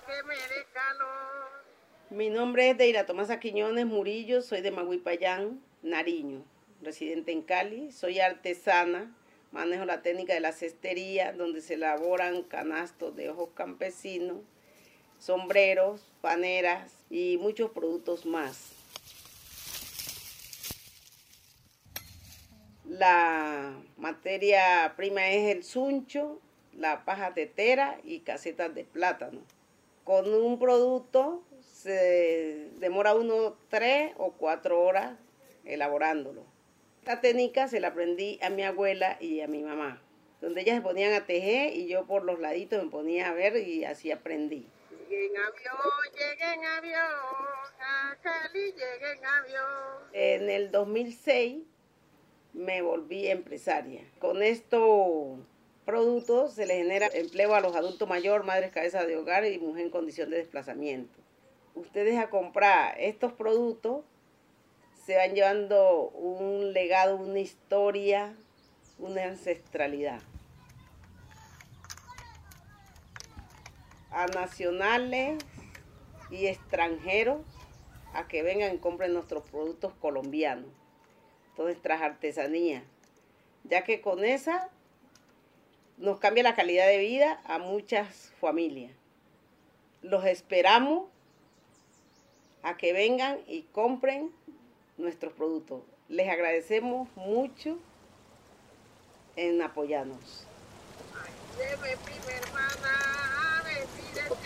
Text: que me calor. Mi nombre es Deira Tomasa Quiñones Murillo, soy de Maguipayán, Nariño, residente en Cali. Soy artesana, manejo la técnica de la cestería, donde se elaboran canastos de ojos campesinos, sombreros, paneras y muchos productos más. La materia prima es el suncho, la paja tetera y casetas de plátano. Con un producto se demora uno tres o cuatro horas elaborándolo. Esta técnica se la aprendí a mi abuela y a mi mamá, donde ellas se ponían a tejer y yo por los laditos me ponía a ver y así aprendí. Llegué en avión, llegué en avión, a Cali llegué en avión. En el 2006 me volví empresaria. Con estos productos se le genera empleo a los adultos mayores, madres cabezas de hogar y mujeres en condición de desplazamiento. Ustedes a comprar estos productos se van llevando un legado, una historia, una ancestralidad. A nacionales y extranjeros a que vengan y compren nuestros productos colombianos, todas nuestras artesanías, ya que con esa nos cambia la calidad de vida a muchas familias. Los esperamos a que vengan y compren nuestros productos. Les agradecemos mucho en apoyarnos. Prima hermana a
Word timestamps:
que 0.00 0.22
me 0.24 0.34
calor. 0.72 1.64
Mi 2.10 2.28
nombre 2.28 2.70
es 2.70 2.78
Deira 2.78 3.06
Tomasa 3.06 3.38
Quiñones 3.38 3.86
Murillo, 3.86 4.42
soy 4.42 4.60
de 4.60 4.72
Maguipayán, 4.72 5.62
Nariño, 5.82 6.44
residente 6.82 7.30
en 7.30 7.42
Cali. 7.42 7.92
Soy 7.92 8.18
artesana, 8.18 9.14
manejo 9.52 9.84
la 9.84 10.02
técnica 10.02 10.34
de 10.34 10.40
la 10.40 10.52
cestería, 10.52 11.32
donde 11.32 11.60
se 11.60 11.74
elaboran 11.74 12.42
canastos 12.42 13.14
de 13.14 13.30
ojos 13.30 13.50
campesinos, 13.54 14.38
sombreros, 15.18 16.12
paneras 16.20 16.92
y 17.08 17.38
muchos 17.38 17.70
productos 17.70 18.26
más. 18.26 18.72
La 22.84 23.74
materia 23.96 24.94
prima 24.96 25.28
es 25.28 25.54
el 25.54 25.62
suncho, 25.62 26.40
la 26.72 27.04
paja 27.04 27.32
tetera 27.32 28.00
y 28.02 28.20
casetas 28.20 28.74
de 28.74 28.84
plátano. 28.84 29.40
Con 30.04 30.32
un 30.34 30.58
producto 30.58 31.42
se 31.62 32.68
demora 32.76 33.14
uno 33.14 33.56
tres 33.70 34.12
o 34.18 34.32
cuatro 34.32 34.82
horas 34.82 35.16
elaborándolo. 35.64 36.44
Esta 37.00 37.22
técnica 37.22 37.68
se 37.68 37.80
la 37.80 37.88
aprendí 37.88 38.38
a 38.42 38.50
mi 38.50 38.62
abuela 38.64 39.16
y 39.18 39.40
a 39.40 39.48
mi 39.48 39.62
mamá, 39.62 40.02
donde 40.42 40.60
ellas 40.60 40.76
se 40.76 40.82
ponían 40.82 41.14
a 41.14 41.24
tejer 41.24 41.74
y 41.74 41.86
yo 41.86 42.06
por 42.06 42.22
los 42.24 42.38
laditos 42.38 42.82
me 42.84 42.90
ponía 42.90 43.28
a 43.28 43.32
ver 43.32 43.56
y 43.56 43.84
así 43.84 44.10
aprendí. 44.10 44.66
Llegué 45.08 45.26
en 45.26 45.36
avión, 45.36 45.76
llegué 46.12 46.52
en 46.52 46.64
avión, 46.64 47.00
a 47.80 48.16
Cali 48.22 48.72
llegué 48.72 49.12
en 49.18 49.24
avión. 49.24 49.98
En 50.12 50.50
el 50.50 50.70
2006 50.70 51.62
me 52.52 52.82
volví 52.82 53.28
empresaria. 53.28 54.02
Con 54.18 54.42
estos 54.42 55.38
productos 55.84 56.54
se 56.54 56.66
le 56.66 56.76
genera 56.76 57.08
empleo 57.12 57.54
a 57.54 57.60
los 57.60 57.76
adultos 57.76 58.08
mayores, 58.08 58.46
madres 58.46 58.70
cabezas 58.70 59.06
de 59.06 59.16
hogar 59.16 59.44
y 59.44 59.58
mujeres 59.58 59.86
en 59.86 59.90
condición 59.90 60.30
de 60.30 60.38
desplazamiento. 60.38 61.18
Ustedes 61.74 62.18
a 62.18 62.30
comprar 62.30 62.98
estos 63.00 63.32
productos 63.32 64.04
se 65.04 65.16
van 65.16 65.34
llevando 65.34 66.08
un 66.10 66.72
legado, 66.72 67.16
una 67.16 67.40
historia, 67.40 68.34
una 68.98 69.24
ancestralidad. 69.24 70.20
A 74.10 74.26
nacionales 74.28 75.44
y 76.30 76.46
extranjeros 76.46 77.42
a 78.14 78.28
que 78.28 78.42
vengan 78.42 78.74
y 78.74 78.78
compren 78.78 79.12
nuestros 79.12 79.42
productos 79.50 79.92
colombianos, 79.94 80.70
todas 81.56 81.72
nuestras 81.72 82.00
artesanías, 82.00 82.84
ya 83.64 83.82
que 83.82 84.00
con 84.00 84.24
esa 84.24 84.70
nos 86.04 86.18
cambia 86.18 86.42
la 86.42 86.54
calidad 86.54 86.86
de 86.86 86.98
vida 86.98 87.40
a 87.46 87.58
muchas 87.58 88.30
familias. 88.38 88.92
Los 90.02 90.26
esperamos 90.26 91.08
a 92.62 92.76
que 92.76 92.92
vengan 92.92 93.38
y 93.46 93.62
compren 93.62 94.30
nuestros 94.98 95.32
productos. 95.32 95.80
Les 96.10 96.28
agradecemos 96.28 97.08
mucho 97.16 97.78
en 99.36 99.62
apoyarnos. 99.62 100.46
Prima 101.56 102.32
hermana 102.36 103.62
a 104.30 104.43